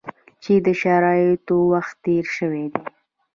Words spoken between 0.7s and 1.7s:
شرایطو